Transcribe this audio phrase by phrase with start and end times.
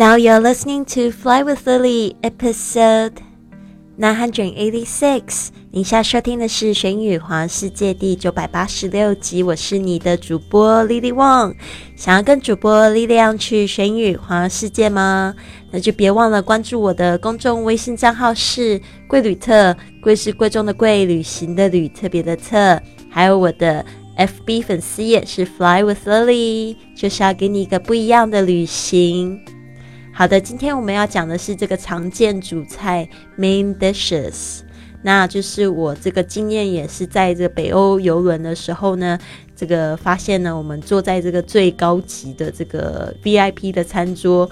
[0.00, 3.20] Now you're listening to Fly with Lily episode
[3.98, 5.48] nine hundred eighty six。
[5.70, 11.54] 你现在收听的是《玄宇环世界》第九百八十六集，我是你的主播 Lily Wang。
[11.96, 15.34] 想要跟主播 Lily 去玄宇环世界吗？
[15.70, 23.84] 那就别忘了关注我的公众微信账号是贵旅特，贵是贵重的贵，旅行的旅，特别的特，还有我的
[24.16, 29.38] FB 粉丝页是 Fly with Lily，就是要给你一个不一样的旅行。
[30.20, 34.60] 好的，今天我们要讲的是这个常见主菜 main dishes，
[35.00, 39.18] 那就是我这个经验也是在这北欧游轮的时候呢，
[39.56, 44.46] 这个发现呢，我们坐在这个最高级的这个 VIP 的餐桌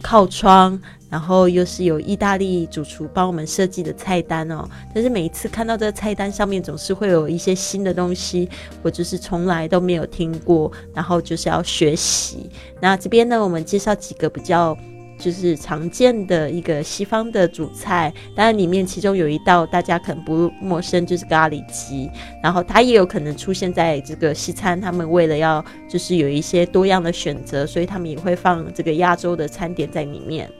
[0.00, 0.80] 靠窗，
[1.10, 8.48] 然后又是有意大利主厨帮我们设计的菜单哦，但是每一次看到这个菜单上面总是会有一些新的东西，
[8.80, 12.48] 我就是从来都没有听过，然后就是要学习。
[12.80, 14.74] 那这边呢，我们介绍几个比较。
[15.22, 22.10] 就是常见的一个西方的主菜，当然里面其中有一道大家可能不陌生，就是咖喱鸡。
[22.42, 30.50] 然后它也有可能出现在这个西餐，他们为了要就是有一些多样的选择，所以他们也会放这个亚洲的餐点在里面。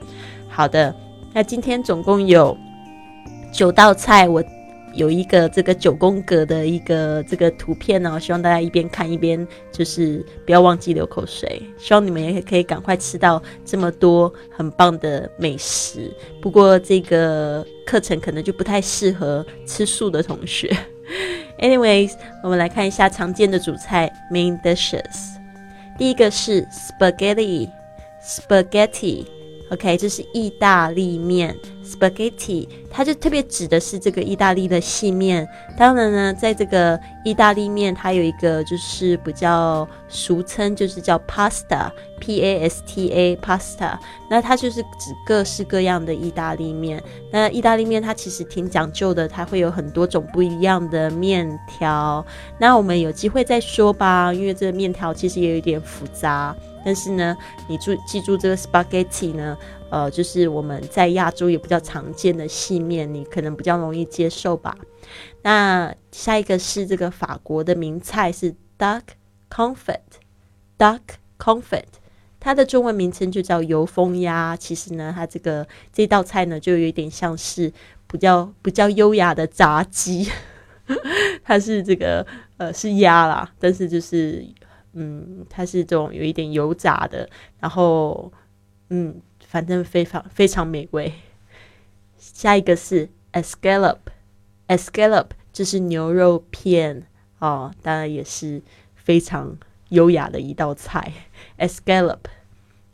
[0.47, 0.95] 好的，
[1.33, 2.57] 那今天总共有
[3.51, 4.41] 九道菜，我。
[4.93, 11.61] 有一个这个九宫格的一个这个图片呢，希望大家一边看一边就是不要忘记流口水。
[11.77, 16.09] 希望你们也可以赶快吃到这么多很棒的美食。
[16.41, 20.75] 不过这个课程可能就不太适合吃素的同学。
[21.59, 25.33] Anyways，我们来看一下常见的主菜 main dishes。
[25.97, 29.25] 第一个是 spaghetti，spaghetti。
[29.69, 35.47] OK，这是意大利面 spaghetti，它就特别指的是这个意大利的细面。
[35.75, 43.97] 当然呢，在这个意大利面，它有一个就是比较俗称，就是叫 pasta，p a s t a pasta。
[44.29, 47.03] 那它就是指各式各样的意大利面。
[47.31, 52.23] 那意大利面它其实挺讲究的，它会有很多种不一样的面条。
[52.59, 56.55] 那我们有机会再说吧，因为这个面条其实也有点复杂。
[56.85, 59.57] 但是呢，你注记住这个 spaghetti 呢，
[59.89, 64.77] 呃，就是我们在亚洲也比较常见的细面，你可能比较容易接受吧。
[65.41, 69.01] 那下一个是这个法国的名菜是 duck
[69.49, 70.99] confit，duck
[71.39, 71.85] confit，
[72.39, 74.55] 它的中文名称就叫油封鸭。
[74.55, 77.71] 其实呢，它这个这道菜呢，就有点像是
[78.07, 80.29] 比较比较优雅的炸鸡，
[81.43, 82.25] 它是这个
[82.57, 84.45] 呃是鸭啦，但是就是。
[84.95, 87.27] 嗯，它是这种有一点油炸的，
[87.59, 88.31] 然后
[88.89, 91.11] 嗯，反正非常非常美味。
[92.33, 97.05] 下一个是 escallop，escallop 就是牛肉片
[97.39, 98.61] 哦，当然也是
[98.95, 99.57] 非常
[99.89, 101.11] 优雅的一道菜
[101.57, 102.19] escallop。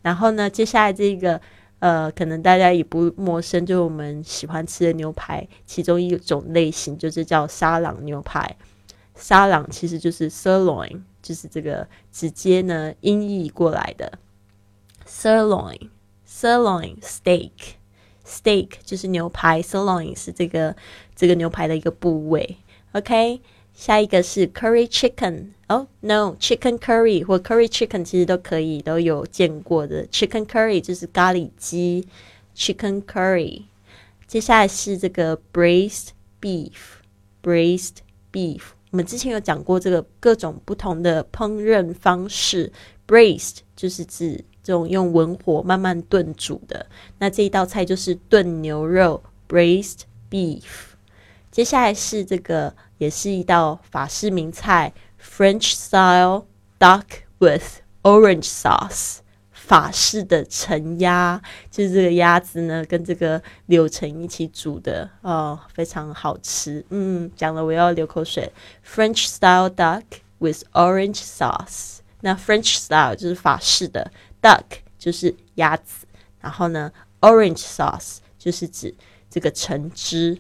[0.02, 1.40] 然后呢，接下来这个
[1.78, 8.58] 呃，可能大家也不陌生，就是我们喜欢吃的牛排，其中一种类型就是叫沙朗牛排。
[9.16, 11.02] 沙朗其实就是 sirloin。
[11.22, 14.18] 就是这个直接呢音译过来的
[15.06, 17.52] ，sirloin，sirloin steak
[18.30, 20.76] Steak 就是牛排，sirloin 是这个
[21.16, 22.58] 这个牛排的一个部位。
[22.92, 23.42] OK，
[23.74, 30.06] 下一个是 curry chicken，哦，no，chicken curry 或 curry chicken 其实都可以，都有见过的。
[30.08, 32.08] chicken curry 就是咖喱鸡
[32.56, 33.64] ，chicken curry。
[34.28, 36.10] 接下来是这个 braised
[36.40, 37.96] beef，braised
[38.32, 38.62] beef。
[38.92, 42.72] 我们之前有讲过这个各种不同的烹饪方式
[43.08, 46.86] ，braised 就是指这种用文火慢慢炖煮的。
[47.18, 50.64] 那这一道菜就是炖牛肉，braised beef。
[51.52, 56.46] 接下来是这个，也是一道法式名菜，French style
[56.80, 57.04] duck
[57.40, 59.18] with orange sauce。
[59.52, 66.84] 法式的陈鸭，就是这个鸭子呢，跟这个柳橙一起煮的哦，非常好吃。
[66.90, 68.52] 嗯，讲了我要流口水。
[68.84, 70.02] French style duck
[70.40, 71.98] with orange sauce。
[72.22, 74.66] 那 French style 就是法式的，duck
[74.98, 76.06] 就是鸭子，
[76.40, 76.92] 然后呢
[77.22, 78.94] ，orange sauce 就是指
[79.30, 80.38] 这个橙汁。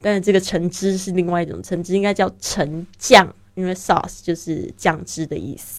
[0.00, 5.74] 但是这个橙汁是另外一种橙汁，应该叫橙酱，因为 sauce 就是酱汁的意思。